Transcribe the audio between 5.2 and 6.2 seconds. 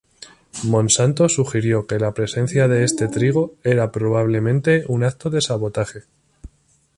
de sabotaje.